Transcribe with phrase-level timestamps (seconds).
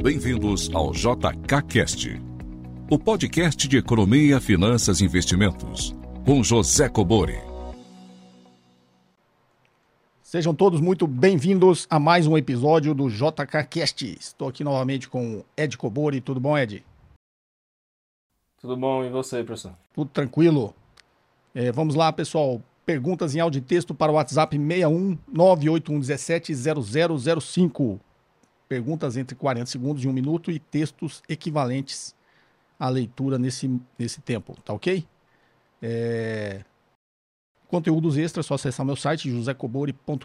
[0.00, 2.22] Bem-vindos ao JKCast,
[2.88, 5.92] o podcast de economia, finanças e investimentos,
[6.24, 7.40] com José Cobori.
[10.22, 14.16] Sejam todos muito bem-vindos a mais um episódio do JKCast.
[14.20, 16.20] Estou aqui novamente com Ed Cobori.
[16.20, 16.84] Tudo bom, Ed?
[18.60, 19.74] Tudo bom, e você, professor?
[19.92, 20.72] Tudo tranquilo.
[21.52, 22.62] É, vamos lá, pessoal.
[22.86, 26.54] Perguntas em áudio e texto para o WhatsApp 61 98117
[27.40, 28.00] 0005
[28.68, 32.14] perguntas entre 40 segundos e um minuto e textos equivalentes
[32.78, 35.06] à leitura nesse, nesse tempo, tá ok?
[35.82, 36.64] É...
[37.68, 40.24] Conteúdos extras, só acessar meu site josecobori.com.br.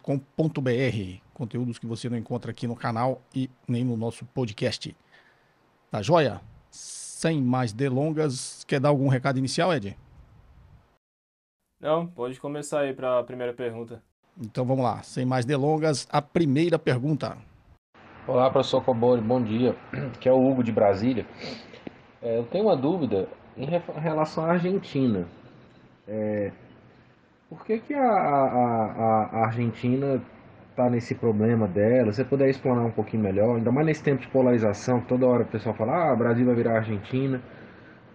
[1.34, 4.96] Conteúdos que você não encontra aqui no canal e nem no nosso podcast.
[5.92, 6.42] Tá joia?
[6.72, 9.98] Sem mais delongas, quer dar algum recado inicial, Ed?
[11.82, 14.02] Não, pode começar aí para a primeira pergunta.
[14.42, 17.38] Então vamos lá, sem mais delongas, a primeira pergunta.
[18.26, 19.76] Olá, professor Cobori, bom dia.
[20.22, 21.25] Que é o Hugo de Brasília.
[22.22, 23.66] É, eu tenho uma dúvida em
[24.00, 25.28] relação à Argentina.
[26.08, 26.50] É,
[27.50, 30.22] por que, que a, a, a Argentina
[30.70, 32.14] está nesse problema dela?
[32.14, 35.44] Você puder explanar um pouquinho melhor, ainda mais nesse tempo de polarização, que toda hora
[35.44, 37.42] o pessoal fala, ah, Brasil vai virar Argentina.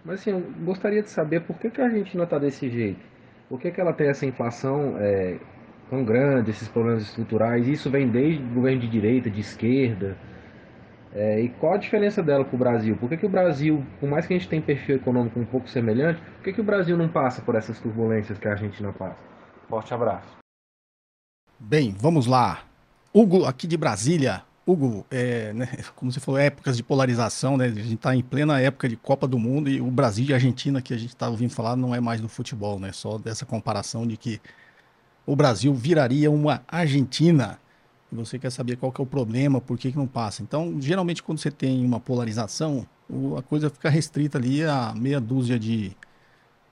[0.03, 3.05] Mas assim, eu gostaria de saber por que, que a Argentina está desse jeito.
[3.47, 5.37] Por que, que ela tem essa inflação é,
[5.89, 7.67] tão grande, esses problemas estruturais.
[7.67, 10.17] Isso vem desde o governo de direita, de esquerda.
[11.13, 12.95] É, e qual a diferença dela para o Brasil?
[12.95, 15.67] Por que, que o Brasil, por mais que a gente tenha perfil econômico um pouco
[15.67, 19.17] semelhante, por que, que o Brasil não passa por essas turbulências que a Argentina passa?
[19.67, 20.37] Forte abraço.
[21.59, 22.63] Bem, vamos lá.
[23.13, 24.43] Hugo, aqui de Brasília.
[24.65, 27.65] Hugo, é, né, como você falou, épocas de polarização, né?
[27.65, 30.35] A gente está em plena época de Copa do Mundo e o Brasil e a
[30.35, 32.91] Argentina que a gente está ouvindo falar não é mais do futebol, né?
[32.91, 34.39] Só dessa comparação de que
[35.25, 37.59] o Brasil viraria uma Argentina.
[38.11, 40.41] E você quer saber qual que é o problema, por que, que não passa.
[40.41, 42.87] Então, geralmente, quando você tem uma polarização,
[43.37, 45.95] a coisa fica restrita ali a meia dúzia de,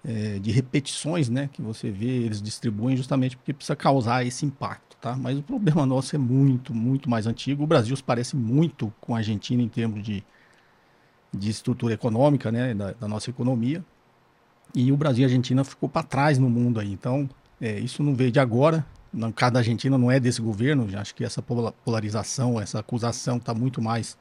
[0.03, 4.97] é, de repetições né, que você vê, eles distribuem justamente porque precisa causar esse impacto.
[5.00, 5.16] Tá?
[5.16, 7.64] Mas o problema nosso é muito, muito mais antigo.
[7.64, 10.24] O Brasil se parece muito com a Argentina em termos de,
[11.31, 13.85] de estrutura econômica né, da, da nossa economia.
[14.74, 16.91] E o Brasil e a Argentina ficou para trás no mundo aí.
[16.91, 17.29] Então,
[17.62, 18.85] é, isso não veio de agora.
[19.12, 20.88] No caso da Argentina, não é desse governo.
[20.97, 24.18] Acho que essa polarização, essa acusação está muito mais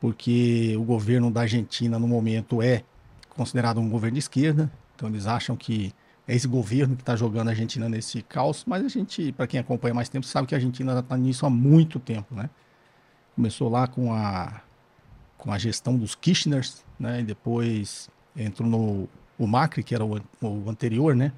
[0.00, 2.84] porque o governo da Argentina, no momento, é
[3.30, 4.70] considerado um governo de esquerda.
[4.94, 5.94] Então, eles acham que
[6.28, 8.64] é esse governo que está jogando a Argentina nesse caos.
[8.66, 11.50] Mas a gente, para quem acompanha mais tempo, sabe que a Argentina está nisso há
[11.50, 12.34] muito tempo.
[12.34, 12.50] Né?
[13.34, 14.60] Começou lá com a,
[15.38, 17.20] com a gestão dos Kirchners, né?
[17.20, 19.08] e depois entrou no
[19.38, 21.32] o Macri, que era o, o anterior, né?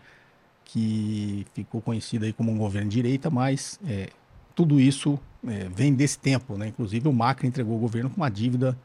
[0.66, 4.10] Que ficou conhecido aí como um governo de direita, mas é,
[4.54, 6.68] tudo isso é, vem desse tempo, né?
[6.68, 8.76] Inclusive o Macri entregou o governo com uma dívida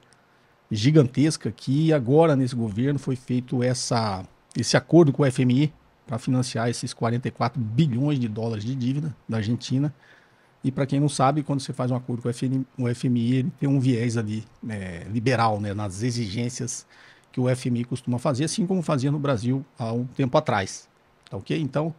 [0.69, 4.24] gigantesca que agora nesse governo foi feito essa,
[4.56, 5.74] esse acordo com o FMI
[6.06, 9.94] para financiar esses 44 bilhões de dólares de dívida da Argentina.
[10.63, 13.34] E para quem não sabe, quando você faz um acordo com o FMI, o FMI
[13.34, 16.86] ele tem um viés ali é, liberal né, nas exigências
[17.31, 20.91] que o FMI costuma fazer, assim como fazia no Brasil há um tempo atrás.
[21.31, 21.58] Tá ok?
[21.58, 21.96] Então,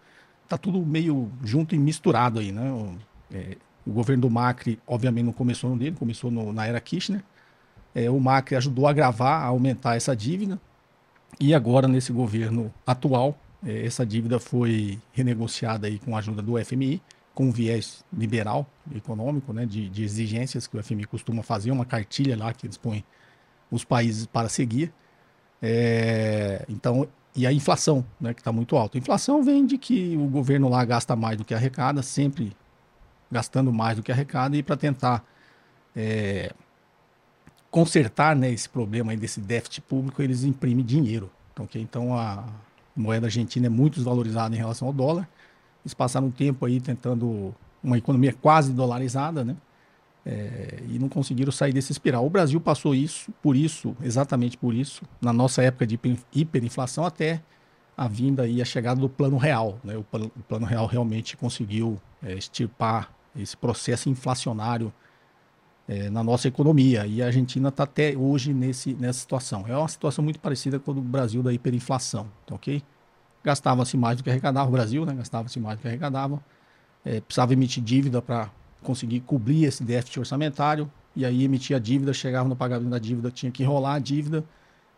[0.46, 2.70] tá tudo meio junto e misturado aí, né?
[2.70, 2.94] O,
[3.34, 3.56] é,
[3.86, 7.24] o governo do Macri, obviamente, não começou no dele, começou no, na era Kirchner.
[7.94, 10.60] É, o Macri ajudou a agravar, a aumentar essa dívida.
[11.40, 16.62] E agora, nesse governo atual, é, essa dívida foi renegociada aí com a ajuda do
[16.62, 17.00] FMI,
[17.34, 21.86] com um viés liberal econômico, né, de, de exigências que o FMI costuma fazer, uma
[21.86, 23.02] cartilha lá que eles põem
[23.70, 24.92] os países para seguir.
[25.62, 28.98] É, então, e a inflação, né, que está muito alta.
[28.98, 32.54] A inflação vem de que o governo lá gasta mais do que arrecada, sempre
[33.30, 35.24] gastando mais do que arrecada, e para tentar
[35.96, 36.52] é,
[37.70, 41.30] consertar né, esse problema desse déficit público, eles imprimem dinheiro.
[41.52, 41.80] Então, okay?
[41.80, 42.44] então a
[42.94, 45.26] moeda argentina é muito desvalorizada em relação ao dólar.
[45.82, 49.56] Eles passaram um tempo aí tentando uma economia quase dolarizada, né?
[50.24, 52.24] É, e não conseguiram sair desse espiral.
[52.24, 55.98] O Brasil passou isso, por isso, exatamente por isso, na nossa época de
[56.32, 57.42] hiperinflação, até
[57.96, 59.78] a vinda e a chegada do Plano Real.
[59.82, 59.96] Né?
[59.96, 64.92] O, plano, o Plano Real realmente conseguiu é, extirpar esse processo inflacionário
[65.88, 67.06] é, na nossa economia.
[67.06, 69.64] E a Argentina está até hoje nesse, nessa situação.
[69.66, 72.82] É uma situação muito parecida com do Brasil da hiperinflação, tá ok?
[73.44, 75.14] Gastava-se mais do que arrecadava o Brasil, né?
[75.14, 76.42] Gastava-se mais do que arrecadava.
[77.04, 78.50] É, precisava emitir dívida para
[78.82, 83.30] conseguir cobrir esse déficit orçamentário e aí emitia a dívida, chegava no pagamento da dívida,
[83.30, 84.44] tinha que enrolar a dívida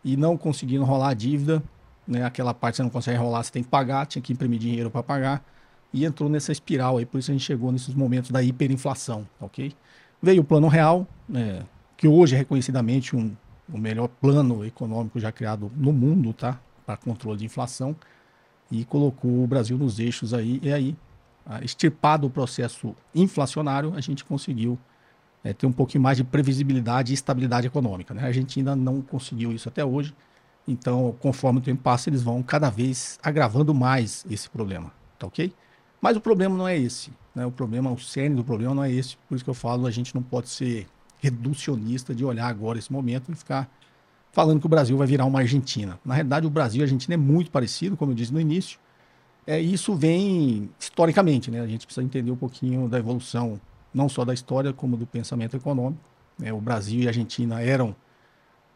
[0.03, 1.63] e não conseguindo rolar a dívida,
[2.07, 4.89] né, aquela parte você não consegue rolar, você tem que pagar, tinha que imprimir dinheiro
[4.89, 5.43] para pagar
[5.91, 9.73] e entrou nessa espiral aí, por isso a gente chegou nesses momentos da hiperinflação, ok?
[10.21, 11.63] Veio o plano real, né,
[11.97, 13.35] que hoje é reconhecidamente um,
[13.71, 16.59] o melhor plano econômico já criado no mundo, tá?
[16.85, 17.95] Para controle de inflação,
[18.71, 20.95] e colocou o Brasil nos eixos aí, e aí,
[21.61, 24.77] extirpado o processo inflacionário, a gente conseguiu
[25.43, 28.13] é, ter um pouquinho mais de previsibilidade e estabilidade econômica.
[28.13, 28.23] Né?
[28.23, 30.13] A Argentina não conseguiu isso até hoje,
[30.67, 35.53] então, conforme o tempo passa, eles vão cada vez agravando mais esse problema, tá ok?
[36.01, 37.45] Mas o problema não é esse, né?
[37.45, 39.91] O problema, o cerne do problema não é esse, por isso que eu falo, a
[39.91, 40.87] gente não pode ser
[41.19, 43.69] reducionista de olhar agora esse momento e ficar
[44.31, 45.99] falando que o Brasil vai virar uma Argentina.
[46.03, 48.79] Na realidade, o Brasil e a Argentina é muito parecido, como eu disse no início.
[49.47, 51.61] É, isso vem historicamente, né?
[51.61, 53.59] A gente precisa entender um pouquinho da evolução,
[53.93, 56.01] não só da história, como do pensamento econômico.
[56.41, 57.95] É, o Brasil e a Argentina eram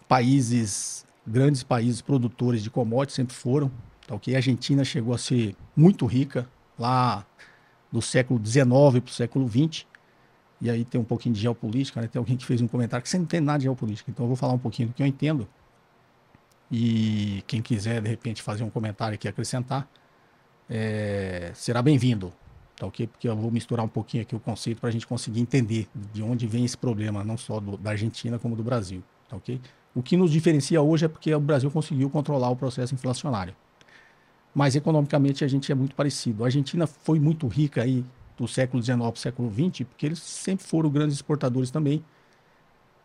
[0.08, 3.72] países, grandes países produtores de commodities, sempre foram.
[4.08, 4.36] Tá, okay?
[4.36, 7.26] A Argentina chegou a ser muito rica lá
[7.92, 9.86] do século XIX para o século XX.
[10.62, 12.08] E aí tem um pouquinho de geopolítica, né?
[12.08, 14.12] Tem alguém que fez um comentário que você não tem nada de geopolítica.
[14.12, 15.48] Então eu vou falar um pouquinho do que eu entendo.
[16.72, 19.90] E quem quiser, de repente, fazer um comentário aqui acrescentar,
[20.70, 22.32] é, será bem-vindo.
[22.76, 23.08] Tá ok?
[23.08, 26.24] Porque eu vou misturar um pouquinho aqui o conceito para a gente conseguir entender de
[26.24, 29.04] onde vem esse problema, não só do, da Argentina como do Brasil.
[29.28, 29.60] Tá ok?
[29.94, 33.54] O que nos diferencia hoje é porque o Brasil conseguiu controlar o processo inflacionário.
[34.54, 36.44] Mas economicamente a gente é muito parecido.
[36.44, 38.06] A Argentina foi muito rica aí
[38.38, 42.04] do século XIX para o século XX, porque eles sempre foram grandes exportadores também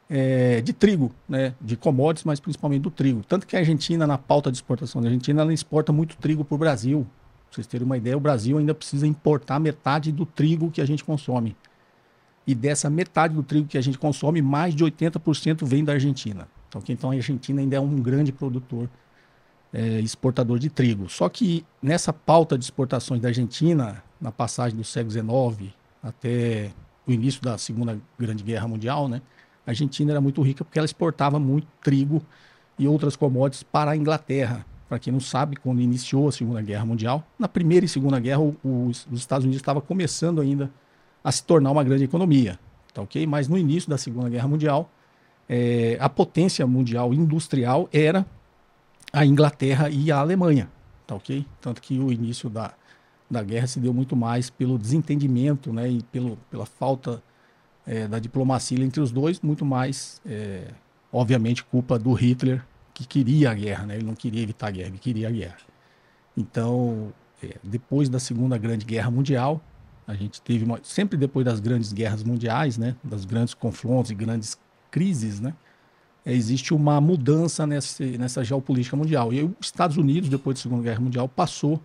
[0.09, 3.23] é, de trigo, né, de commodities, mas principalmente do trigo.
[3.29, 6.55] Tanto que a Argentina, na pauta de exportação da Argentina, ela exporta muito trigo para
[6.55, 7.07] o Brasil.
[7.55, 11.05] Vocês terem uma ideia, o Brasil ainda precisa importar metade do trigo que a gente
[11.05, 11.57] consome.
[12.47, 16.49] E dessa metade do trigo que a gente consome, mais de 80% vem da Argentina.
[16.69, 18.89] Então, então a Argentina ainda é um grande produtor
[19.73, 21.09] é, exportador de trigo.
[21.09, 25.73] Só que nessa pauta de exportações da Argentina, na passagem do século XIX
[26.03, 26.71] até
[27.07, 29.23] o início da Segunda Grande Guerra Mundial, né,
[29.67, 32.23] a Argentina era muito rica porque ela exportava muito trigo
[32.79, 34.67] e outras commodities para a Inglaterra.
[34.95, 38.43] Para quem não sabe, quando iniciou a Segunda Guerra Mundial, na Primeira e Segunda Guerra,
[38.43, 40.71] os, os Estados Unidos estavam começando ainda
[41.25, 42.61] a se tornar uma grande economia,
[42.93, 43.27] tá ok?
[43.27, 44.89] Mas no início da Segunda Guerra Mundial,
[45.49, 48.25] é, a potência mundial industrial era
[49.13, 50.71] a Inglaterra e a Alemanha,
[51.09, 51.45] tá ok?
[51.61, 52.73] Tanto que o início da,
[53.29, 57.21] da guerra se deu muito mais pelo desentendimento, né, e pelo, pela falta
[57.85, 60.69] é, da diplomacia entre os dois, muito mais, é,
[61.13, 62.63] obviamente, culpa do Hitler,
[62.95, 63.97] que queria a guerra, né?
[63.97, 65.57] Ele não queria evitar a guerra, ele queria a guerra.
[66.37, 67.13] Então,
[67.43, 69.61] é, depois da Segunda Grande Guerra Mundial,
[70.07, 74.15] a gente teve uma, sempre depois das grandes guerras mundiais, né, das grandes confrontos e
[74.15, 74.59] grandes
[74.91, 75.55] crises, né,
[76.25, 79.33] é, existe uma mudança nesse, nessa geopolítica mundial.
[79.33, 81.81] E os Estados Unidos, depois da Segunda Guerra Mundial, passou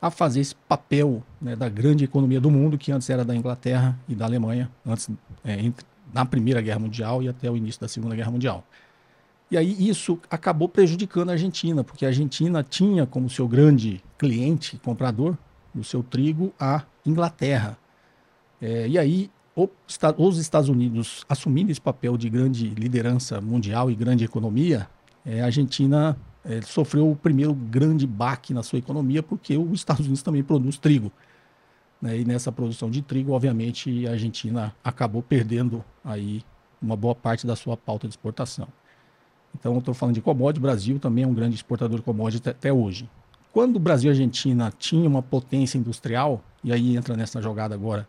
[0.00, 3.98] a fazer esse papel né, da grande economia do mundo, que antes era da Inglaterra
[4.08, 5.10] e da Alemanha, antes
[5.44, 8.64] é, entre, na Primeira Guerra Mundial e até o início da Segunda Guerra Mundial.
[9.50, 14.78] E aí isso acabou prejudicando a Argentina, porque a Argentina tinha como seu grande cliente,
[14.78, 15.36] comprador
[15.74, 17.76] do seu trigo, a Inglaterra.
[18.62, 19.30] É, e aí
[20.16, 24.88] os Estados Unidos assumindo esse papel de grande liderança mundial e grande economia,
[25.26, 30.06] é, a Argentina é, sofreu o primeiro grande baque na sua economia, porque os Estados
[30.06, 31.12] Unidos também produz trigo.
[32.00, 32.20] Né?
[32.20, 36.42] E nessa produção de trigo, obviamente, a Argentina acabou perdendo aí
[36.80, 38.68] uma boa parte da sua pauta de exportação.
[39.58, 42.72] Então, estou falando de commodities, o Brasil também é um grande exportador de commodities até
[42.72, 43.08] hoje.
[43.52, 47.74] Quando o Brasil e a Argentina tinham uma potência industrial, e aí entra nessa jogada
[47.74, 48.06] agora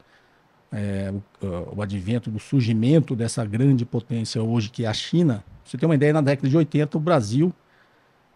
[0.72, 5.78] é, o, o, advento do surgimento dessa grande potência hoje que é a China, você
[5.78, 7.54] tem uma ideia, na década de 80 o Brasil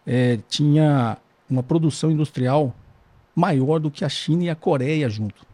[0.06, 1.16] é, tinha
[1.48, 2.74] uma produção industrial
[3.34, 5.46] maior do que a China e a Coreia junto.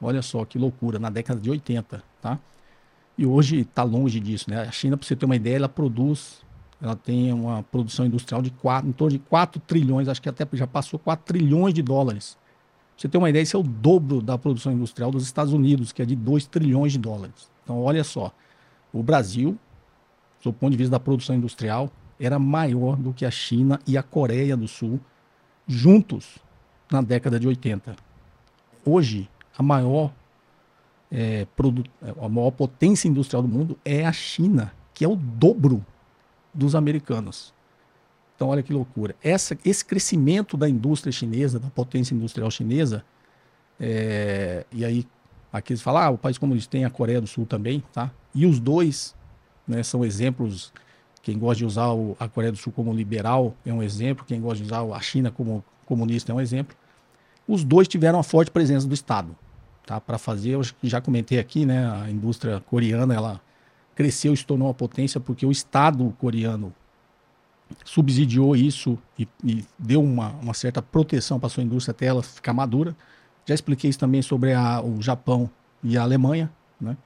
[0.00, 2.38] Olha só que loucura, na década de 80, tá?
[3.16, 4.62] E hoje está longe disso, né?
[4.62, 6.42] A China, para você ter uma ideia, ela produz,
[6.80, 10.46] ela tem uma produção industrial de 4, em torno de 4 trilhões, acho que até
[10.52, 12.36] já passou 4 trilhões de dólares
[12.96, 16.00] você tem uma ideia, isso é o dobro da produção industrial dos Estados Unidos, que
[16.00, 17.50] é de 2 trilhões de dólares.
[17.62, 18.32] Então, olha só,
[18.92, 19.58] o Brasil,
[20.42, 24.02] do ponto de vista da produção industrial, era maior do que a China e a
[24.02, 24.98] Coreia do Sul
[25.66, 26.38] juntos
[26.90, 27.94] na década de 80.
[28.82, 29.28] Hoje,
[29.58, 30.10] a maior,
[31.12, 31.46] é,
[32.22, 35.84] a maior potência industrial do mundo é a China, que é o dobro
[36.56, 37.54] dos americanos.
[38.34, 39.14] Então, olha que loucura.
[39.22, 43.04] Essa, esse crescimento da indústria chinesa, da potência industrial chinesa,
[43.80, 45.06] é, e aí
[45.52, 48.10] aqui eles falam, ah, o país comunista tem a Coreia do Sul também, tá?
[48.34, 49.14] E os dois
[49.66, 50.72] né, são exemplos.
[51.22, 54.40] Quem gosta de usar o, a Coreia do Sul como liberal é um exemplo, quem
[54.40, 56.76] gosta de usar a China como comunista é um exemplo.
[57.48, 59.34] Os dois tiveram uma forte presença do Estado,
[59.86, 60.00] tá?
[60.00, 61.90] Para fazer, eu já comentei aqui, né?
[62.02, 63.40] A indústria coreana, ela
[63.96, 66.72] cresceu e se tornou uma potência porque o Estado coreano
[67.84, 72.52] subsidiou isso e, e deu uma, uma, certa proteção para sua indústria até ela ficar
[72.52, 72.94] madura.
[73.44, 75.50] Já expliquei isso também sobre a, o Japão
[75.82, 76.96] e a Alemanha, né?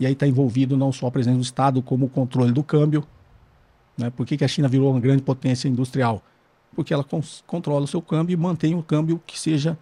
[0.00, 3.06] E aí está envolvido não só a presença do Estado, como o controle do câmbio.
[3.96, 4.10] Né?
[4.10, 6.20] Por que, que a China virou uma grande potência industrial?
[6.74, 7.06] Porque ela
[7.46, 9.78] controla o seu câmbio e mantém um câmbio que seja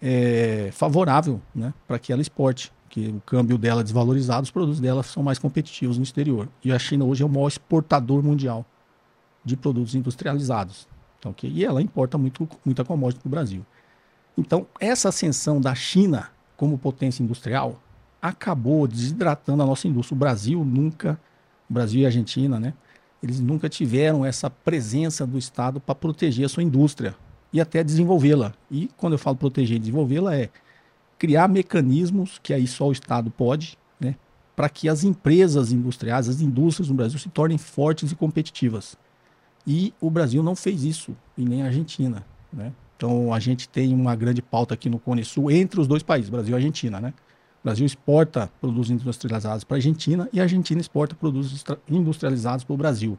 [0.00, 1.74] é, favorável né?
[1.86, 2.72] para que ela exporte.
[2.94, 6.48] Que o câmbio dela desvalorizado, os produtos dela são mais competitivos no exterior.
[6.64, 8.64] E a China hoje é o maior exportador mundial
[9.44, 10.86] de produtos industrializados.
[11.18, 11.50] Então, okay?
[11.50, 13.66] E ela importa muito, muita commodity para o Brasil.
[14.38, 17.82] Então, essa ascensão da China como potência industrial
[18.22, 20.14] acabou desidratando a nossa indústria.
[20.14, 21.18] O Brasil nunca,
[21.68, 22.74] o Brasil e a Argentina, né?
[23.20, 27.16] Eles nunca tiveram essa presença do Estado para proteger a sua indústria
[27.52, 28.54] e até desenvolvê-la.
[28.70, 30.48] E quando eu falo proteger e desenvolvê-la é
[31.24, 34.14] criar mecanismos que aí só o Estado pode, né?
[34.54, 38.94] Para que as empresas industriais, as indústrias no Brasil se tornem fortes e competitivas.
[39.66, 42.72] E o Brasil não fez isso, e nem a Argentina, né?
[42.94, 46.28] Então a gente tem uma grande pauta aqui no Cone Sul entre os dois países,
[46.28, 47.14] Brasil e Argentina, né?
[47.62, 52.74] O Brasil exporta produtos industrializados para a Argentina e a Argentina exporta produtos industrializados para
[52.74, 53.18] o Brasil.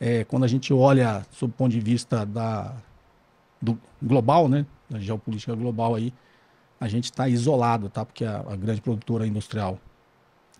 [0.00, 2.74] É, quando a gente olha sob o ponto de vista da,
[3.62, 6.12] do global, né, da geopolítica global aí,
[6.80, 8.04] a gente está isolado, tá?
[8.04, 9.78] Porque a, a, grande produtora industrial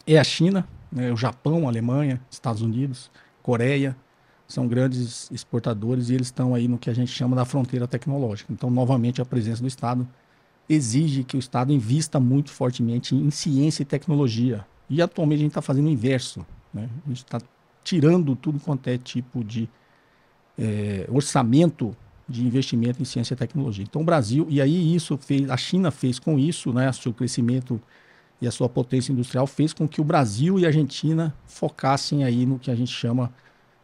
[0.06, 3.10] é a China, né, o Japão, a Alemanha, Estados Unidos,
[3.42, 3.96] Coreia,
[4.46, 8.52] são grandes exportadores e eles estão aí no que a gente chama da fronteira tecnológica.
[8.52, 10.08] Então, novamente, a presença do Estado
[10.68, 14.66] exige que o Estado invista muito fortemente em ciência e tecnologia.
[14.88, 16.46] E atualmente a gente está fazendo o inverso.
[16.72, 16.88] Né?
[17.04, 17.40] A gente está
[17.84, 19.68] tirando tudo quanto é tipo de
[20.58, 21.94] é, orçamento
[22.28, 23.85] de investimento em ciência e tecnologia.
[23.88, 27.80] Então o Brasil, e aí isso fez, a China fez com isso, né, seu crescimento
[28.40, 32.44] e a sua potência industrial fez com que o Brasil e a Argentina focassem aí
[32.47, 33.32] no que a gente chama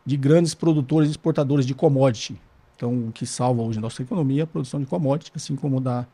[0.05, 2.41] de grandes produtores e exportadores de commodity.
[2.77, 5.81] Então o que salva hoje a nossa economia é a produção de commodity, assim como
[5.81, 6.07] da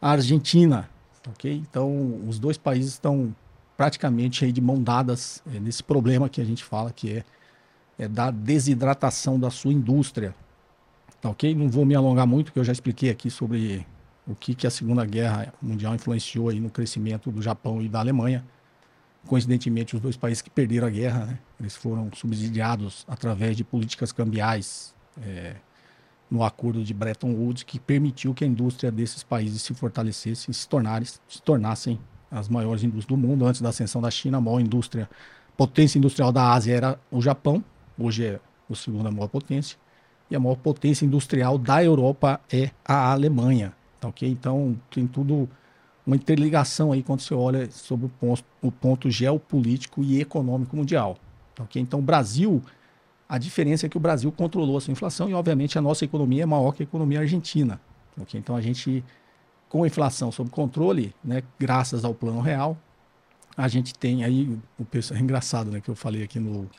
[0.00, 0.88] Argentina,
[1.28, 1.52] ok?
[1.52, 3.34] Então, os dois países estão
[3.76, 7.24] praticamente aí de mão dadas é, nesse problema que a gente fala, que é,
[7.98, 10.34] é da desidratação da sua indústria,
[11.20, 11.54] tá ok?
[11.54, 13.86] Não vou me alongar muito, porque eu já expliquei aqui sobre
[14.26, 17.98] o que, que a Segunda Guerra Mundial influenciou aí no crescimento do Japão e da
[17.98, 18.44] Alemanha.
[19.26, 21.38] Coincidentemente, os dois países que perderam a guerra, né?
[21.58, 25.56] Eles foram subsidiados através de políticas cambiais é,
[26.30, 30.54] no acordo de Bretton Woods que permitiu que a indústria desses países se fortalecesse e
[30.54, 30.68] se,
[31.28, 31.98] se tornassem
[32.30, 33.46] as maiores indústrias do mundo.
[33.46, 35.08] Antes da ascensão da China, a maior indústria,
[35.56, 37.64] potência industrial da Ásia era o Japão,
[37.98, 39.78] hoje é a segunda maior potência,
[40.30, 43.72] e a maior potência industrial da Europa é a Alemanha.
[44.00, 44.28] Tá, okay?
[44.28, 45.48] Então tem tudo
[46.06, 51.16] uma interligação aí quando você olha sobre o ponto, o ponto geopolítico e econômico mundial.
[51.54, 51.80] Tá, okay?
[51.82, 52.62] Então o Brasil
[53.28, 56.44] a diferença é que o Brasil controlou a sua inflação e, obviamente, a nossa economia
[56.44, 57.78] é maior que a economia argentina.
[58.18, 58.40] Okay?
[58.40, 59.04] Então, a gente,
[59.68, 62.76] com a inflação sob controle, né, graças ao plano real,
[63.54, 66.70] a gente tem aí, o pessoal, é engraçado né, que eu falei aqui no,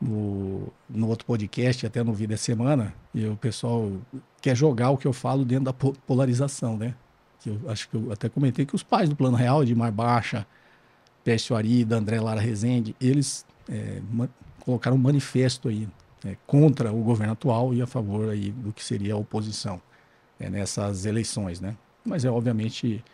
[0.00, 3.92] no, no outro podcast, até no Vida Semana, e o pessoal
[4.40, 6.94] quer jogar o que eu falo dentro da polarização, né?
[7.40, 9.92] Que eu acho que eu até comentei que os pais do Plano Real, de Mar
[9.92, 10.46] Baixa,
[11.22, 14.00] Pércio Arida, André Lara Rezende, eles é,
[14.60, 15.86] colocaram um manifesto aí
[16.24, 19.80] é, contra o governo atual e a favor aí do que seria a oposição
[20.38, 21.76] é, nessas eleições, né?
[22.04, 23.04] Mas é obviamente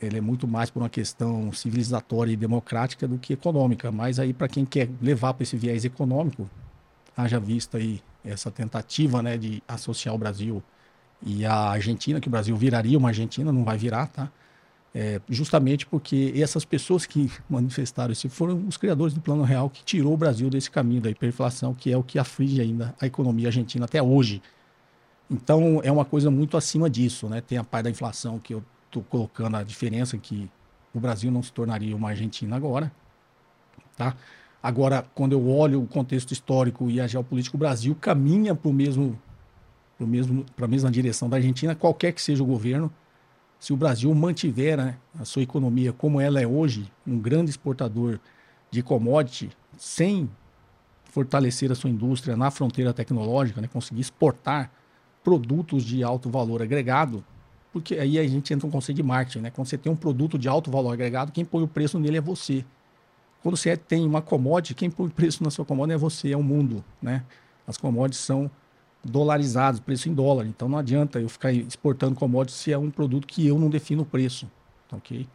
[0.00, 3.90] ele é muito mais por uma questão civilizatória e democrática do que econômica.
[3.90, 6.48] Mas aí para quem quer levar para esse viés econômico,
[7.16, 10.62] haja vista aí essa tentativa, né, de associar o Brasil
[11.22, 14.30] e a Argentina, que o Brasil viraria uma Argentina, não vai virar, tá?
[14.94, 19.84] É, justamente porque essas pessoas que manifestaram isso foram os criadores do Plano Real que
[19.84, 23.48] tirou o Brasil desse caminho da hiperinflação, que é o que aflige ainda a economia
[23.48, 24.40] argentina até hoje.
[25.30, 27.40] Então é uma coisa muito acima disso, né?
[27.40, 30.50] Tem a parte da inflação que eu estou colocando a diferença que
[30.92, 32.90] o Brasil não se tornaria uma Argentina agora,
[33.96, 34.16] tá?
[34.62, 38.72] Agora, quando eu olho o contexto histórico e a geopolítica, o Brasil caminha para o
[38.72, 39.18] mesmo,
[40.00, 42.92] mesmo, para a mesma direção da Argentina, qualquer que seja o governo
[43.58, 48.18] se o Brasil mantiver né, a sua economia como ela é hoje, um grande exportador
[48.70, 50.30] de commodity, sem
[51.04, 54.70] fortalecer a sua indústria na fronteira tecnológica, né, conseguir exportar
[55.24, 57.24] produtos de alto valor agregado,
[57.80, 59.50] porque aí a gente entra no conceito de marketing, né?
[59.50, 62.20] Quando você tem um produto de alto valor agregado, quem põe o preço nele é
[62.20, 62.64] você.
[63.42, 66.36] Quando você tem uma commodity, quem põe o preço na sua commodity é você, é
[66.36, 67.24] o mundo, né?
[67.66, 68.50] As commodities são
[69.04, 70.46] dolarizados, preço em dólar.
[70.46, 74.02] Então não adianta eu ficar exportando commodities se é um produto que eu não defino
[74.02, 74.50] o preço,
[74.92, 75.26] ok?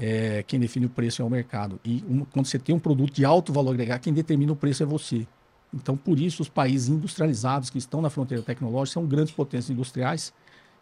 [0.00, 1.78] é, quem define o preço é o mercado.
[1.84, 4.82] E um, quando você tem um produto de alto valor agregado, quem determina o preço
[4.82, 5.26] é você.
[5.72, 10.32] Então, por isso, os países industrializados que estão na fronteira tecnológica são grandes potências industriais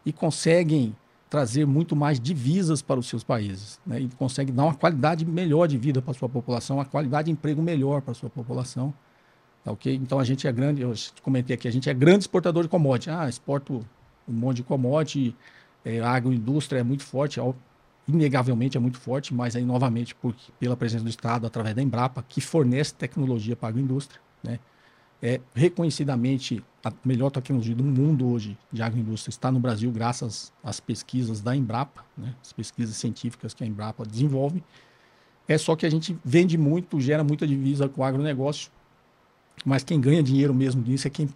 [0.04, 0.94] e conseguem
[1.28, 3.78] trazer muito mais divisas para os seus países.
[3.86, 4.00] Né?
[4.00, 7.32] E conseguem dar uma qualidade melhor de vida para a sua população, uma qualidade de
[7.32, 8.94] emprego melhor para a sua população.
[9.64, 9.94] Tá ok?
[9.94, 13.10] Então, a gente é grande, eu comentei aqui, a gente é grande exportador de commodity.
[13.10, 13.84] Ah, exporto
[14.26, 15.36] um monte de commodity,
[15.84, 17.40] é, a agroindústria é muito forte,
[18.06, 22.24] inegavelmente é muito forte, mas aí, novamente, por, pela presença do Estado, através da Embrapa,
[22.26, 24.58] que fornece tecnologia para a agroindústria, né?
[25.22, 30.78] É reconhecidamente a melhor tecnologia do mundo hoje de agroindústria está no Brasil graças às
[30.78, 32.34] pesquisas da Embrapa, né?
[32.40, 34.62] as pesquisas científicas que a Embrapa desenvolve.
[35.46, 38.70] É só que a gente vende muito, gera muita divisa com o agronegócio,
[39.64, 41.28] mas quem ganha dinheiro mesmo disso é quem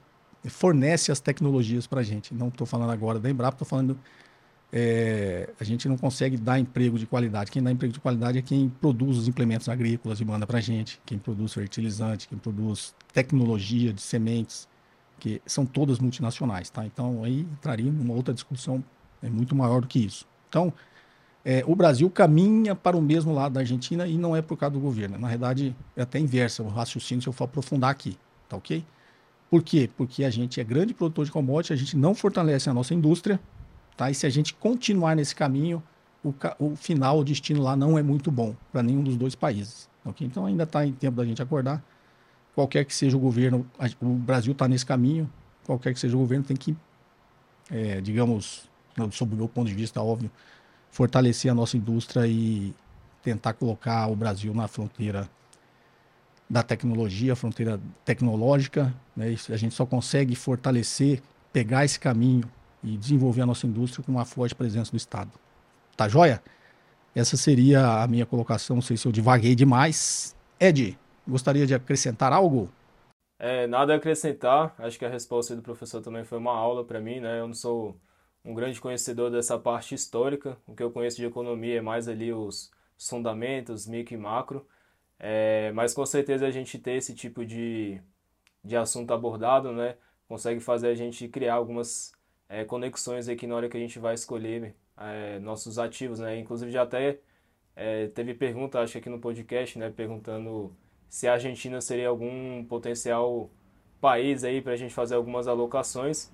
[0.45, 2.35] fornece as tecnologias para a gente.
[2.35, 3.99] Não estou falando agora da Embrapa, estou falando
[4.73, 7.50] é, a gente não consegue dar emprego de qualidade.
[7.50, 10.62] Quem dá emprego de qualidade é quem produz os implementos agrícolas e manda para a
[10.62, 14.67] gente, quem produz fertilizante, quem produz tecnologia de sementes,
[15.21, 16.87] que são todas multinacionais, tá?
[16.87, 18.83] Então aí entraria numa outra discussão
[19.23, 20.26] é muito maior do que isso.
[20.49, 20.73] Então
[21.45, 24.73] é, o Brasil caminha para o mesmo lado da Argentina e não é por causa
[24.73, 25.19] do governo.
[25.19, 28.17] Na verdade é até inverso o raciocínio se eu for aprofundar aqui,
[28.49, 28.83] tá ok?
[29.50, 29.91] Por quê?
[29.99, 33.38] Porque a gente é grande produtor de commodities, a gente não fortalece a nossa indústria,
[33.96, 34.11] Tá?
[34.11, 35.82] E se a gente continuar nesse caminho,
[36.25, 39.88] o, o final, o destino lá não é muito bom para nenhum dos dois países.
[40.04, 40.26] Okay?
[40.26, 41.82] Então ainda está em tempo da gente acordar.
[42.54, 43.66] Qualquer que seja o governo,
[44.00, 45.30] o Brasil está nesse caminho,
[45.64, 46.76] qualquer que seja o governo tem que,
[47.70, 48.68] é, digamos,
[49.11, 50.30] sob o meu ponto de vista, óbvio,
[50.90, 52.75] fortalecer a nossa indústria e
[53.22, 55.30] tentar colocar o Brasil na fronteira
[56.49, 58.94] da tecnologia, fronteira tecnológica.
[59.16, 59.34] Né?
[59.49, 61.22] a gente só consegue fortalecer,
[61.52, 62.44] pegar esse caminho
[62.83, 65.31] e desenvolver a nossa indústria com uma forte presença do Estado.
[65.97, 66.43] Tá joia?
[67.15, 68.77] Essa seria a minha colocação.
[68.77, 70.35] Não sei se eu divaguei demais.
[70.59, 72.71] Ed, gostaria de acrescentar algo?
[73.39, 74.75] É, nada a acrescentar.
[74.79, 77.40] Acho que a resposta do professor também foi uma aula para mim, né?
[77.40, 77.97] Eu não sou
[78.45, 80.57] um grande conhecedor dessa parte histórica.
[80.66, 84.66] O que eu conheço de economia é mais ali os fundamentos, micro e macro.
[85.18, 88.01] É, mas com certeza a gente ter esse tipo de,
[88.64, 89.97] de assunto abordado, né?
[90.29, 92.12] Consegue fazer a gente criar algumas
[92.53, 96.38] é, conexões aqui na hora que a gente vai escolher é, nossos ativos, né?
[96.38, 97.19] Inclusive já até
[97.75, 99.88] é, teve pergunta, acho que aqui no podcast, né?
[99.88, 100.71] Perguntando
[101.09, 103.49] se a Argentina seria algum potencial
[104.03, 106.31] país aí para a gente fazer algumas alocações.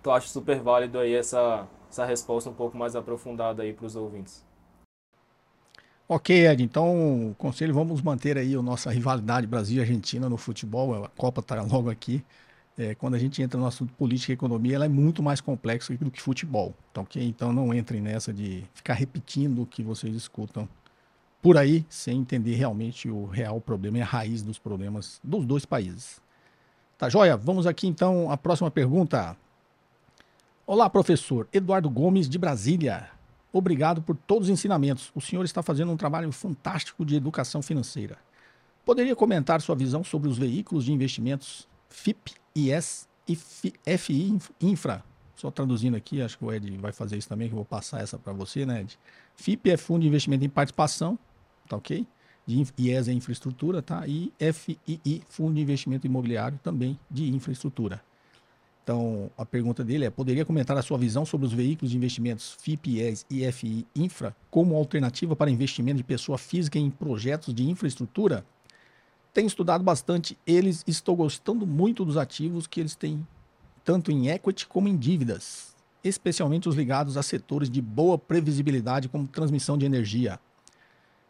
[0.00, 3.94] Então acho super válido aí essa, essa resposta um pouco mais aprofundada aí para os
[3.94, 4.42] ouvintes.
[6.08, 6.62] Ok, Ed.
[6.64, 11.04] Então, conselho, vamos manter aí a nossa rivalidade Brasil-Argentina no futebol.
[11.04, 12.24] A Copa está logo aqui
[12.76, 15.94] é, quando a gente entra no assunto política e economia, ela é muito mais complexa
[15.96, 16.74] do que futebol.
[16.92, 17.22] Tá ok?
[17.22, 20.68] Então não entrem nessa de ficar repetindo o que vocês escutam
[21.40, 25.66] por aí, sem entender realmente o real problema e a raiz dos problemas dos dois
[25.66, 26.20] países.
[26.96, 27.36] Tá joia?
[27.36, 29.36] Vamos aqui então à próxima pergunta.
[30.64, 33.10] Olá, professor Eduardo Gomes de Brasília.
[33.52, 35.10] Obrigado por todos os ensinamentos.
[35.14, 38.16] O senhor está fazendo um trabalho fantástico de educação financeira.
[38.84, 43.08] Poderia comentar sua visão sobre os veículos de investimentos FIP IS
[43.98, 45.04] FI Infra.
[45.36, 48.00] Só traduzindo aqui, acho que o Ed vai fazer isso também, que eu vou passar
[48.00, 48.98] essa para você, né, Ed?
[49.36, 51.18] FIP é Fundo de Investimento em Participação,
[51.68, 52.06] tá ok?
[52.46, 54.06] De IES é Infraestrutura, tá?
[54.06, 58.02] E FII, Fundo de Investimento Imobiliário, também de Infraestrutura.
[58.82, 62.56] Então, a pergunta dele é: poderia comentar a sua visão sobre os veículos de investimentos
[62.60, 67.68] FIP, IES e FI Infra como alternativa para investimento de pessoa física em projetos de
[67.68, 68.44] infraestrutura?
[69.32, 73.26] Tenho estudado bastante eles estou gostando muito dos ativos que eles têm,
[73.84, 79.26] tanto em equity como em dívidas, especialmente os ligados a setores de boa previsibilidade como
[79.26, 80.38] transmissão de energia.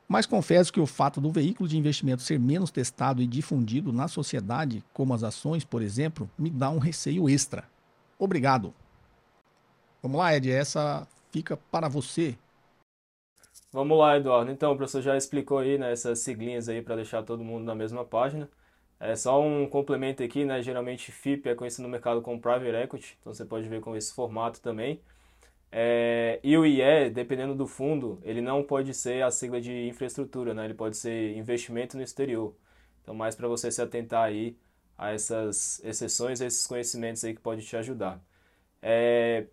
[0.08, 4.08] Mas confesso que o fato do veículo de investimento ser menos testado e difundido na
[4.08, 7.64] sociedade, como as ações, por exemplo, me dá um receio extra.
[8.18, 8.74] Obrigado.
[10.02, 12.36] Vamos lá, Ed, essa fica para você.
[13.72, 14.50] Vamos lá, Eduardo.
[14.50, 17.74] Então, o professor já explicou aí né, essas siglinhas aí para deixar todo mundo na
[17.74, 18.48] mesma página.
[19.00, 20.62] É só um complemento aqui, né?
[20.62, 24.12] Geralmente FIP é conhecido no mercado como Private Equity, então você pode ver com esse
[24.14, 25.00] formato também.
[25.72, 30.54] É, e o IE, dependendo do fundo, ele não pode ser a sigla de infraestrutura,
[30.54, 30.66] né?
[30.66, 32.54] Ele pode ser investimento no exterior.
[33.02, 34.56] Então, mais para você se atentar aí
[34.98, 38.22] a essas exceções, a esses conhecimentos aí que pode te ajudar.
[38.82, 39.46] É,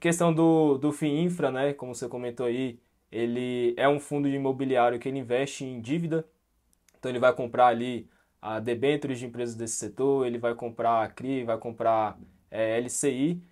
[0.00, 1.72] questão do, do FII Infra, né?
[1.74, 2.78] Como você comentou aí,
[3.12, 6.26] ele é um fundo imobiliário que ele investe em dívida,
[6.98, 8.08] então ele vai comprar ali
[8.40, 12.18] a debêntures de empresas desse setor, ele vai comprar a CRI, vai comprar
[12.50, 13.42] é, LCI,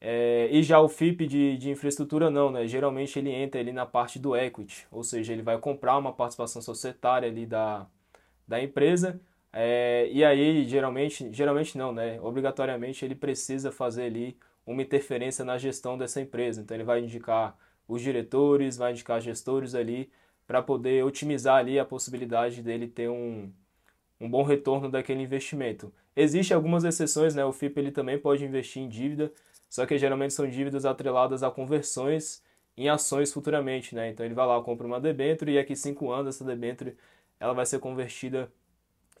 [0.00, 2.66] É, e já o FIP de, de infraestrutura não, né?
[2.68, 6.62] Geralmente ele entra ali na parte do equity, ou seja, ele vai comprar uma participação
[6.62, 7.86] societária ali da,
[8.46, 9.20] da empresa
[9.52, 12.20] é, e aí geralmente, geralmente não, né?
[12.20, 16.60] Obrigatoriamente ele precisa fazer ali uma interferência na gestão dessa empresa.
[16.62, 17.56] Então ele vai indicar
[17.88, 20.10] os diretores, vai indicar gestores ali
[20.46, 23.50] para poder otimizar ali a possibilidade dele ter um,
[24.20, 25.92] um bom retorno daquele investimento.
[26.14, 27.44] Existem algumas exceções, né?
[27.44, 29.32] O FIP ele também pode investir em dívida,
[29.68, 32.42] só que geralmente são dívidas atreladas a conversões
[32.76, 34.10] em ações futuramente, né?
[34.10, 36.96] Então ele vai lá, compra uma debênture e daqui cinco anos essa debênture
[37.40, 38.52] ela vai ser convertida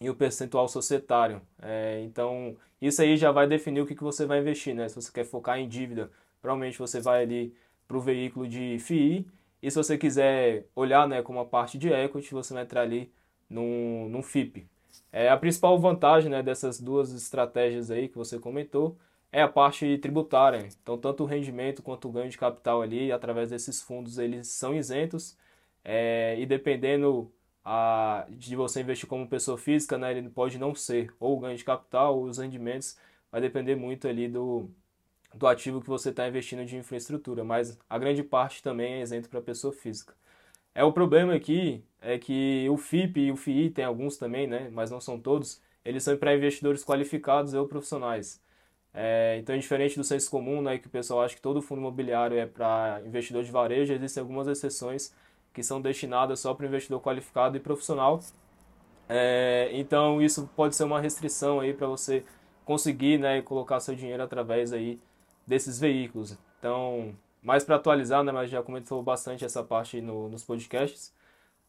[0.00, 1.42] em um percentual societário.
[1.60, 4.88] É, então isso aí já vai definir o que, que você vai investir, né?
[4.88, 7.54] Se você quer focar em dívida, provavelmente você vai ali
[7.88, 9.26] para o veículo de FII
[9.62, 13.12] e se você quiser olhar né, como uma parte de equity, você vai entrar ali
[13.50, 14.68] num FIP.
[15.12, 18.96] É, a principal vantagem né, dessas duas estratégias aí que você comentou
[19.32, 20.68] é a parte tributária.
[20.82, 24.74] Então, tanto o rendimento quanto o ganho de capital ali, através desses fundos, eles são
[24.74, 25.36] isentos.
[25.84, 27.32] É, e dependendo
[27.64, 31.12] a, de você investir como pessoa física, né, ele pode não ser.
[31.20, 32.98] Ou o ganho de capital, ou os rendimentos,
[33.30, 34.70] vai depender muito ali do,
[35.38, 37.44] do ativo que você está investindo de infraestrutura.
[37.44, 40.14] Mas a grande parte também é isento para pessoa física.
[40.74, 44.70] É o problema aqui é que o FIP e o FII tem alguns também, né,
[44.72, 45.60] mas não são todos.
[45.84, 48.40] Eles são para investidores qualificados ou profissionais.
[48.94, 51.80] É, então, é diferente do senso comum, né, que o pessoal acha que todo fundo
[51.80, 55.14] imobiliário é para investidor de varejo, existem algumas exceções
[55.52, 58.20] que são destinadas só para investidor qualificado e profissional.
[59.08, 62.24] É, então, isso pode ser uma restrição aí para você
[62.64, 65.00] conseguir né, colocar seu dinheiro através aí
[65.48, 66.36] desses veículos.
[66.58, 71.14] Então, mais para atualizar, né, mas já comentou bastante essa parte no, nos podcasts,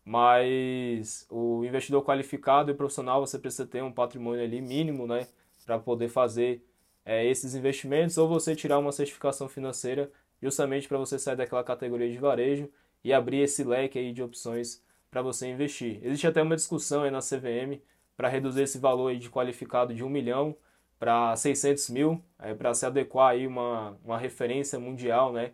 [0.04, 5.28] mas o investidor qualificado e profissional você precisa ter um patrimônio ali mínimo, né,
[5.66, 6.62] para poder fazer
[7.06, 10.12] é, esses investimentos ou você tirar uma certificação financeira
[10.42, 12.70] justamente para você sair daquela categoria de varejo
[13.04, 16.00] e abrir esse leque aí de opções para você investir.
[16.04, 17.82] Existe até uma discussão aí na CVM
[18.18, 20.56] para reduzir esse valor de qualificado de 1 milhão
[21.00, 25.54] para 600 mil, é, para se adequar aí uma, uma referência mundial, né,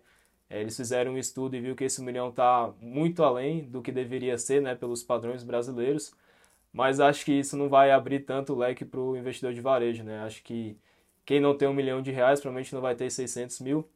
[0.50, 3.92] é, eles fizeram um estudo e viu que esse milhão está muito além do que
[3.92, 6.14] deveria ser né, pelos padrões brasileiros,
[6.72, 10.04] mas acho que isso não vai abrir tanto leque para o investidor de varejo.
[10.04, 10.20] Né?
[10.24, 10.78] Acho que
[11.26, 13.90] quem não tem um milhão de reais provavelmente não vai ter 600 mil.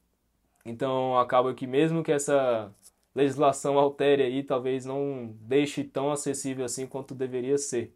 [0.66, 2.74] Então acaba que mesmo que essa
[3.16, 7.94] legislação altere aí, talvez não deixe tão acessível assim quanto deveria ser.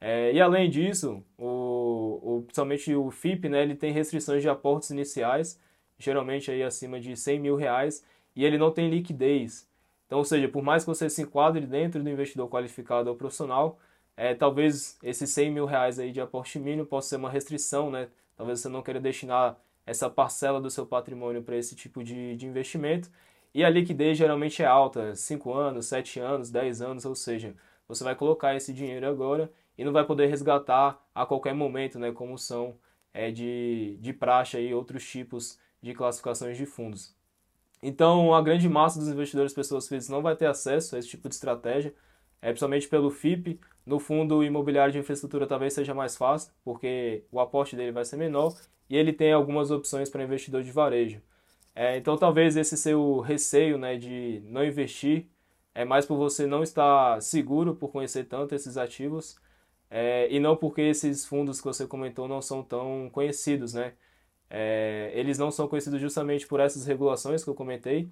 [0.00, 4.90] É, e além disso, o, o, principalmente o FIP, né, ele tem restrições de aportes
[4.90, 5.58] iniciais,
[5.98, 8.04] geralmente aí acima de 100 mil reais,
[8.36, 9.68] e ele não tem liquidez.
[10.06, 13.78] Então, ou seja, por mais que você se enquadre dentro do investidor qualificado ou profissional,
[14.16, 18.08] é, talvez esses 100 mil reais aí de aporte mínimo possa ser uma restrição, né?
[18.36, 22.46] Talvez você não queira destinar essa parcela do seu patrimônio para esse tipo de, de
[22.46, 23.10] investimento.
[23.52, 27.54] E a liquidez geralmente é alta, 5 anos, 7 anos, 10 anos, ou seja,
[27.86, 32.12] você vai colocar esse dinheiro agora e não vai poder resgatar a qualquer momento, né?
[32.12, 32.76] Como são
[33.12, 37.14] é, de, de praxe aí outros tipos de classificações de fundos.
[37.82, 41.28] Então, a grande massa dos investidores pessoas físicas não vai ter acesso a esse tipo
[41.28, 41.94] de estratégia,
[42.40, 43.60] é, principalmente pelo FIP.
[43.84, 48.16] No fundo imobiliário de infraestrutura talvez seja mais fácil, porque o aporte dele vai ser
[48.16, 48.54] menor
[48.88, 51.20] e ele tem algumas opções para investidor de varejo.
[51.74, 55.26] É, então, talvez esse seu receio né, de não investir
[55.74, 59.36] é mais por você não estar seguro por conhecer tanto esses ativos
[59.90, 63.94] é, e não porque esses fundos que você comentou não são tão conhecidos, né?
[64.50, 68.08] É, eles não são conhecidos justamente por essas regulações que eu comentei,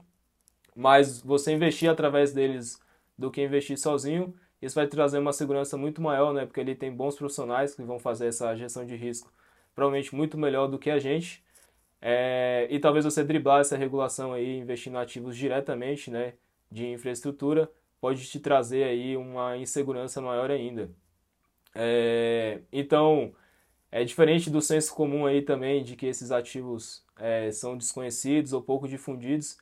[0.75, 2.81] mas você investir através deles
[3.19, 6.47] do que investir sozinho, isso vai trazer uma segurança muito maior, né?
[6.47, 9.33] Porque ele tem bons profissionais que vão fazer essa gestão de risco,
[9.75, 11.43] provavelmente muito melhor do que a gente.
[12.01, 16.35] É, e talvez você driblar essa regulação aí, investindo ativos diretamente, né?
[16.71, 20.91] De infraestrutura, pode te trazer aí uma insegurança maior ainda.
[21.75, 23.35] É, então,
[23.91, 28.63] é diferente do senso comum aí também de que esses ativos é, são desconhecidos ou
[28.63, 29.59] pouco difundidos,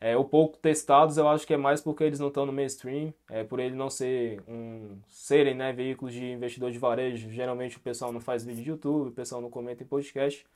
[0.00, 3.14] é, ou pouco testados, eu acho que é mais porque eles não estão no mainstream,
[3.30, 7.30] é, por ele não ser um, serem né, veículos de investidor de varejo.
[7.30, 10.46] Geralmente o pessoal não faz vídeo de YouTube, o pessoal não comenta em podcast,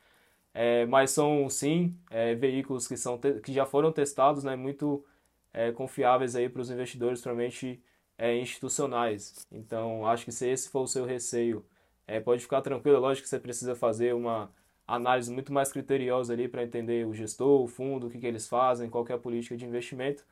[0.55, 5.05] é, mas são sim é, veículos que, são que já foram testados, né, muito
[5.53, 7.83] é, confiáveis aí para os investidores, provavelmente
[8.21, 9.47] é, institucionais.
[9.51, 11.65] Então acho que se esse for o seu receio
[12.07, 14.51] é, pode ficar tranquilo, lógico que você precisa fazer uma
[14.87, 18.47] análise muito mais criteriosa ali para entender o gestor, o fundo, o que, que eles
[18.47, 20.25] fazem, qual é a política de investimento,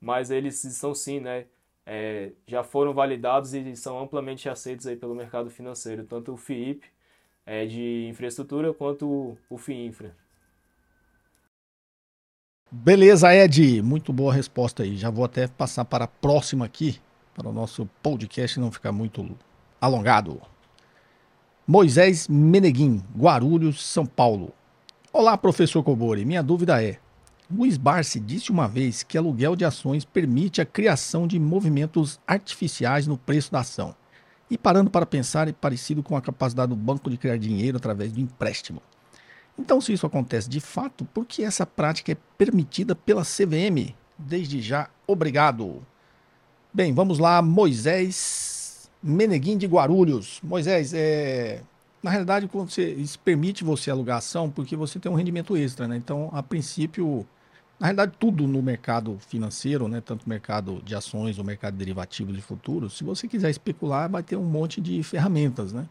[0.00, 1.46] mas eles estão sim, né,
[1.84, 6.84] é, já foram validados e são amplamente aceitos aí pelo mercado financeiro, tanto o FIIP
[7.44, 10.14] é, de infraestrutura quanto o FIINFRA.
[12.70, 13.82] Beleza, Ed.
[13.82, 14.96] Muito boa resposta aí.
[14.96, 17.00] Já vou até passar para a próxima aqui,
[17.34, 19.36] para o nosso podcast não ficar muito
[19.80, 20.40] alongado.
[21.66, 24.52] Moisés Meneguim, Guarulhos, São Paulo.
[25.12, 26.24] Olá, professor Cobori.
[26.24, 26.98] Minha dúvida é:
[27.50, 33.06] Luiz Barsi disse uma vez que aluguel de ações permite a criação de movimentos artificiais
[33.06, 33.94] no preço da ação.
[34.50, 38.12] E parando para pensar, é parecido com a capacidade do banco de criar dinheiro através
[38.12, 38.82] do empréstimo.
[39.58, 43.94] Então, se isso acontece de fato, por que essa prática é permitida pela CVM?
[44.18, 45.82] Desde já, obrigado.
[46.74, 50.40] Bem, vamos lá, Moisés Meneguim de Guarulhos.
[50.42, 51.60] Moisés, é...
[52.02, 52.94] na realidade, você...
[52.94, 55.98] isso permite você alugar ação porque você tem um rendimento extra, né?
[55.98, 57.26] Então, a princípio,
[57.78, 60.00] na realidade, tudo no mercado financeiro, né?
[60.00, 64.36] Tanto mercado de ações ou mercado derivativo de futuros, se você quiser especular, vai ter
[64.36, 65.86] um monte de ferramentas, né?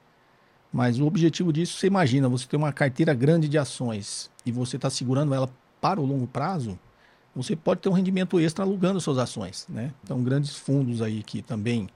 [0.74, 4.78] Mas o objetivo disso, você imagina, você tem uma carteira grande de ações e você
[4.78, 5.48] está segurando ela
[5.80, 6.80] para o longo prazo,
[7.36, 9.66] você pode ter um rendimento extra alugando suas ações.
[9.70, 9.94] Né?
[10.04, 11.90] Então, grandes fundos aí que também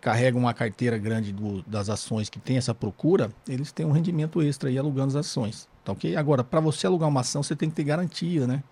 [0.00, 4.42] carregam uma carteira grande do, das ações que tem essa procura, eles têm um rendimento
[4.42, 5.68] extra aí alugando as ações.
[5.84, 6.16] Tá ok?
[6.16, 8.62] Agora, para você alugar uma ação, você tem que ter garantia, né?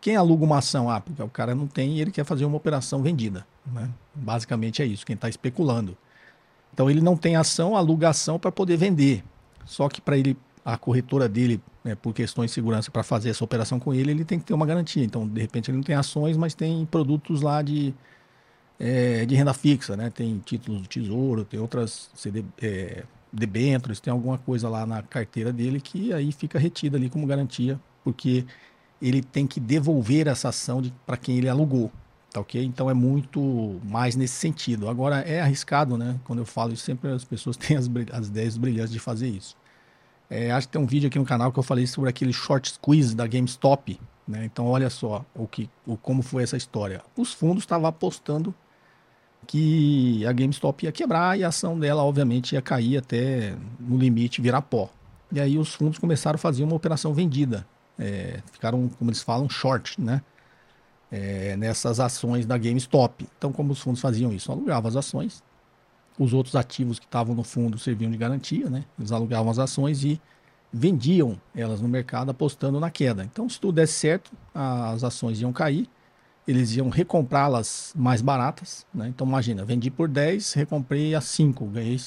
[0.00, 0.90] Quem aluga uma ação?
[0.90, 3.46] Ah, porque o cara não tem e ele quer fazer uma operação vendida.
[3.64, 3.88] Né?
[4.14, 5.96] Basicamente é isso, quem está especulando.
[6.74, 9.24] Então ele não tem ação, aluga ação para poder vender.
[9.64, 13.44] Só que para ele, a corretora dele, né, por questões de segurança, para fazer essa
[13.44, 15.04] operação com ele, ele tem que ter uma garantia.
[15.04, 17.92] Então, de repente, ele não tem ações, mas tem produtos lá de,
[18.78, 20.10] é, de renda fixa, né?
[20.10, 25.52] Tem títulos do tesouro, tem outras CD, é, debêntures, tem alguma coisa lá na carteira
[25.52, 28.46] dele que aí fica retida ali como garantia, porque
[29.02, 31.92] ele tem que devolver essa ação para quem ele alugou.
[32.32, 32.64] Tá ok?
[32.64, 34.88] Então é muito mais nesse sentido.
[34.88, 36.18] Agora é arriscado, né?
[36.24, 39.56] Quando eu falo isso, sempre as pessoas têm as, as ideias brilhantes de fazer isso.
[40.28, 42.72] É, acho que tem um vídeo aqui no canal que eu falei sobre aquele short
[42.72, 44.00] squeeze da GameStop.
[44.26, 44.44] Né?
[44.44, 47.02] Então olha só o que, o, como foi essa história.
[47.16, 48.54] Os fundos estavam apostando
[49.46, 54.40] que a GameStop ia quebrar e a ação dela, obviamente, ia cair até no limite
[54.40, 54.90] virar pó.
[55.30, 57.66] E aí os fundos começaram a fazer uma operação vendida.
[57.98, 60.22] É, ficaram, como eles falam, short, né?
[61.14, 63.24] é, nessas ações da GameStop.
[63.38, 64.50] Então, como os fundos faziam isso?
[64.50, 65.44] Alugavam as ações,
[66.18, 68.84] os outros ativos que estavam no fundo serviam de garantia, né?
[68.98, 70.20] Eles alugavam as ações e
[70.72, 73.24] vendiam elas no mercado apostando na queda.
[73.24, 75.88] Então, se tudo desse certo, as ações iam cair,
[76.46, 79.08] eles iam recomprá-las mais baratas, né?
[79.08, 82.00] Então, imagina, vendi por 10, recomprei a 5, ganhei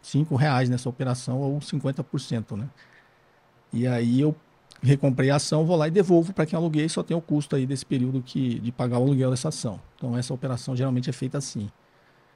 [0.00, 2.68] 5 reais nessa operação ou 50%, né?
[3.72, 4.34] E aí eu
[4.82, 7.66] recomprei a ação, vou lá e devolvo para quem aluguei, só tem o custo aí
[7.66, 9.80] desse período que, de pagar o aluguel dessa ação.
[9.96, 11.68] Então essa operação geralmente é feita assim.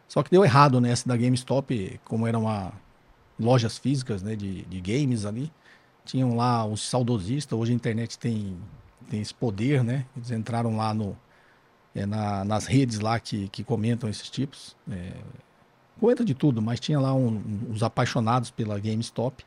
[0.09, 0.95] Só que deu errado né?
[1.05, 2.73] da GameStop, como eram uma,
[3.39, 5.53] lojas físicas né, de, de games ali,
[6.05, 8.57] tinham lá os saudosistas, hoje a internet tem,
[9.11, 10.07] tem esse poder, né?
[10.17, 11.17] Eles entraram lá no,
[11.95, 14.77] é, na, nas redes lá que, que comentam esses tipos.
[14.91, 15.13] É,
[15.99, 19.45] comenta de tudo, mas tinha lá um, os apaixonados pela GameStop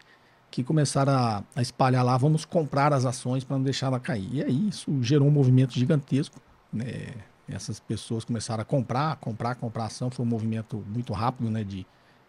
[0.52, 4.28] que começaram a, a espalhar lá, vamos comprar as ações para não deixar ela cair.
[4.34, 6.41] E aí isso gerou um movimento gigantesco.
[6.74, 7.13] Né?
[7.51, 10.09] Essas pessoas começaram a comprar, comprar, comprar ação.
[10.09, 11.63] Foi um movimento muito rápido né?
[11.63, 11.85] de,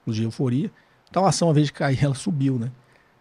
[0.06, 0.70] de euforia.
[1.09, 2.59] Então a ação, ao invés de cair, ela subiu.
[2.59, 2.70] Né?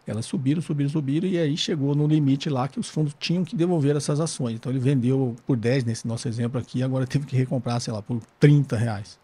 [0.05, 3.55] Elas subiram, subiram, subiram, e aí chegou no limite lá que os fundos tinham que
[3.55, 4.55] devolver essas ações.
[4.55, 8.01] Então ele vendeu por 10 nesse nosso exemplo aqui, agora teve que recomprar, sei lá,
[8.01, 9.19] por 30 reais.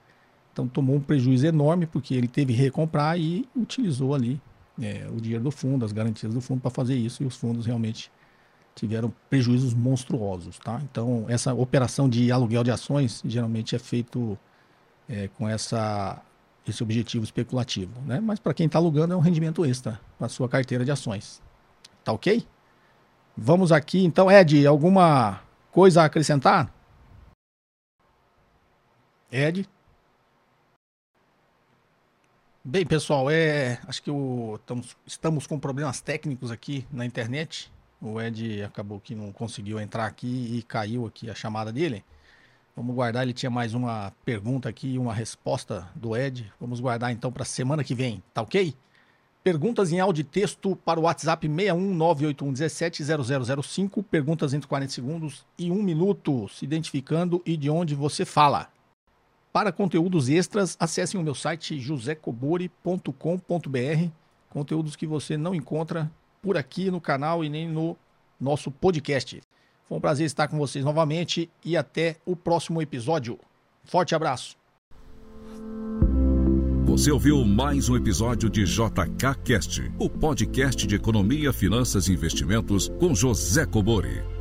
[0.54, 4.40] Então tomou um prejuízo enorme, porque ele teve que recomprar e utilizou ali
[4.80, 7.66] é, o dinheiro do fundo, as garantias do fundo para fazer isso e os fundos
[7.66, 8.12] realmente
[8.76, 10.82] tiveram prejuízos monstruosos, tá?
[10.84, 14.38] Então essa operação de aluguel de ações geralmente é feito
[15.10, 16.22] é, com essa
[16.68, 18.20] esse objetivo especulativo, né?
[18.20, 21.42] Mas para quem está alugando é um rendimento extra para sua carteira de ações,
[22.04, 22.46] tá ok?
[23.38, 26.74] Vamos aqui então, Ed, alguma coisa a acrescentar?
[29.32, 29.68] Ed?
[32.64, 37.72] Bem, pessoal, é, acho que o, estamos, estamos com problemas técnicos aqui na internet.
[38.02, 42.04] O Ed acabou que não conseguiu entrar aqui e caiu aqui a chamada dele.
[42.76, 46.52] Vamos guardar, ele tinha mais uma pergunta aqui e uma resposta do Ed.
[46.60, 48.76] Vamos guardar então para semana que vem, tá ok?
[49.46, 54.04] Perguntas em áudio e texto para o WhatsApp 61981170005.
[54.04, 58.68] Perguntas entre 40 segundos e 1 minuto, se identificando e de onde você fala.
[59.54, 64.10] Para conteúdos extras, acessem o meu site josecobori.com.br.
[64.50, 66.12] Conteúdos que você não encontra
[66.46, 67.98] por aqui no canal e nem no
[68.40, 69.42] nosso podcast.
[69.90, 73.40] Foi um prazer estar com vocês novamente e até o próximo episódio.
[73.84, 74.56] Forte abraço.
[76.86, 82.90] Você ouviu mais um episódio de JK Cast, o podcast de economia, finanças e investimentos
[83.00, 84.35] com José Cobori.